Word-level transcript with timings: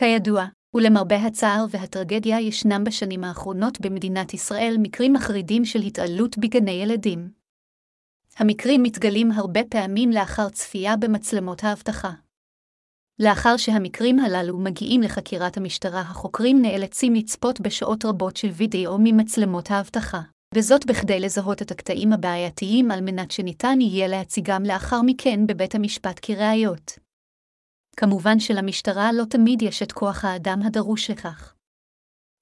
כידוע, 0.00 0.44
ולמרבה 0.74 1.16
הצער 1.16 1.64
והטרגדיה 1.70 2.40
ישנם 2.40 2.84
בשנים 2.84 3.24
האחרונות 3.24 3.80
במדינת 3.80 4.34
ישראל 4.34 4.76
מקרים 4.78 5.12
מחרידים 5.12 5.64
של 5.64 5.78
התעללות 5.78 6.38
בגני 6.38 6.70
ילדים. 6.70 7.30
המקרים 8.38 8.82
מתגלים 8.82 9.30
הרבה 9.32 9.60
פעמים 9.70 10.10
לאחר 10.10 10.48
צפייה 10.48 10.96
במצלמות 10.96 11.64
האבטחה. 11.64 12.10
לאחר 13.18 13.56
שהמקרים 13.56 14.18
הללו 14.18 14.58
מגיעים 14.58 15.02
לחקירת 15.02 15.56
המשטרה, 15.56 16.00
החוקרים 16.00 16.62
נאלצים 16.62 17.14
לצפות 17.14 17.60
בשעות 17.60 18.04
רבות 18.04 18.36
של 18.36 18.48
וידאו 18.48 18.98
ממצלמות 19.00 19.70
האבטחה, 19.70 20.20
וזאת 20.54 20.86
בכדי 20.86 21.20
לזהות 21.20 21.62
את 21.62 21.70
הקטעים 21.70 22.12
הבעייתיים 22.12 22.90
על 22.90 23.00
מנת 23.00 23.30
שניתן 23.30 23.80
יהיה 23.80 24.08
להציגם 24.08 24.62
לאחר 24.62 25.02
מכן 25.02 25.46
בבית 25.46 25.74
המשפט 25.74 26.20
כראיות. 26.22 27.09
כמובן 28.00 28.40
שלמשטרה 28.40 29.12
לא 29.12 29.24
תמיד 29.24 29.62
יש 29.62 29.82
את 29.82 29.92
כוח 29.92 30.24
האדם 30.24 30.60
הדרוש 30.62 31.10
לכך. 31.10 31.54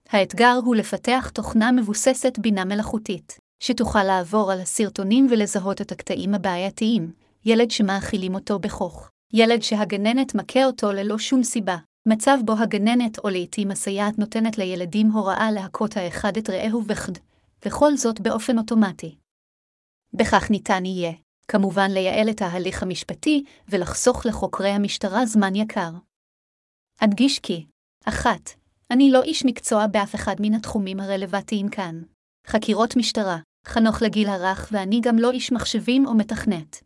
האתגר 0.09 0.59
הוא 0.64 0.77
לפתח 0.77 1.30
תוכנה 1.34 1.73
מבוססת 1.73 2.38
בינה 2.38 2.64
מלאכותית, 2.64 3.38
שתוכל 3.60 4.05
לעבור 4.05 4.52
על 4.52 4.60
הסרטונים 4.60 5.27
ולזהות 5.30 5.80
את 5.80 5.92
הקטעים 5.92 6.34
הבעייתיים, 6.34 7.12
ילד 7.45 7.70
שמאכילים 7.70 8.34
אותו 8.34 8.59
בכוך, 8.59 9.10
ילד 9.33 9.62
שהגננת 9.62 10.34
מכה 10.34 10.64
אותו 10.64 10.92
ללא 10.92 11.19
שום 11.19 11.42
סיבה, 11.42 11.77
מצב 12.06 12.38
בו 12.45 12.52
הגננת 12.52 13.19
או 13.19 13.28
לעתים 13.28 13.70
הסייעת 13.70 14.19
נותנת 14.19 14.59
לילדים 14.59 15.11
הוראה 15.11 15.50
להכות 15.50 15.97
האחד 15.97 16.36
את 16.36 16.50
רעהו 16.50 16.83
בחד, 16.83 17.12
וכל 17.64 17.97
זאת 17.97 18.20
באופן 18.20 18.59
אוטומטי. 18.59 19.16
בכך 20.14 20.50
ניתן 20.50 20.84
יהיה, 20.84 21.12
כמובן 21.48 21.91
לייעל 21.91 22.30
את 22.30 22.43
ההליך 22.43 22.83
המשפטי 22.83 23.45
ולחסוך 23.69 24.27
לחוקרי 24.27 24.69
המשטרה 24.69 25.27
זמן 25.27 25.55
יקר. 25.55 25.91
אדגיש 26.98 27.39
כי, 27.39 27.66
אחת, 28.05 28.51
אני 28.91 29.11
לא 29.11 29.23
איש 29.23 29.45
מקצוע 29.47 29.87
באף 29.87 30.15
אחד 30.15 30.34
מן 30.41 30.55
התחומים 30.55 31.01
הרלוונטיים 31.01 31.69
כאן. 31.69 32.03
חקירות 32.47 32.97
משטרה, 32.97 33.39
חנוך 33.67 34.03
לגיל 34.03 34.28
הרך 34.28 34.69
ואני 34.72 35.00
גם 35.03 35.19
לא 35.19 35.31
איש 35.31 35.53
מחשבים 35.53 36.06
או 36.06 36.14
מתכנת. 36.14 36.83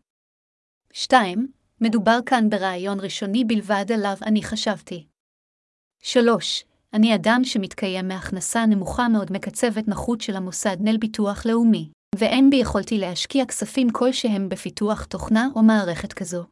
2. 0.93 1.49
מדובר 1.81 2.19
כאן 2.27 2.51
ברעיון 2.51 3.01
ראשוני 3.01 3.45
בלבד 3.45 3.93
עליו 3.95 4.17
אני 4.23 4.43
חשבתי. 4.43 5.07
3. 6.03 6.65
אני 6.93 7.15
אדם 7.15 7.41
שמתקיים 7.45 8.09
מהכנסה 8.09 8.67
נמוכה 8.67 9.09
מאוד 9.09 9.33
מקצבת 9.33 9.89
נחות 9.89 10.21
של 10.21 10.37
המוסד 10.37 10.77
נל 10.81 10.97
ביטוח 10.97 11.47
לאומי, 11.47 11.91
ואין 12.15 12.51
ביכולתי 12.51 12.99
להשקיע 12.99 13.47
כספים 13.47 13.91
כלשהם 13.91 14.49
בפיתוח 14.49 15.05
תוכנה 15.05 15.49
או 15.57 15.63
מערכת 15.63 16.13
כזו. 16.13 16.45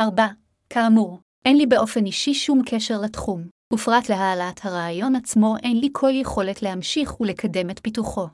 4. 0.00 0.26
כאמור, 0.70 1.18
אין 1.44 1.56
לי 1.56 1.66
באופן 1.66 2.06
אישי 2.06 2.34
שום 2.34 2.62
קשר 2.66 3.00
לתחום, 3.00 3.48
ופרט 3.72 4.08
להעלאת 4.08 4.60
הרעיון 4.64 5.16
עצמו 5.16 5.56
אין 5.62 5.80
לי 5.80 5.88
כל 5.92 6.10
יכולת 6.12 6.62
להמשיך 6.62 7.20
ולקדם 7.20 7.70
את 7.70 7.80
פיתוחו. 7.82 8.26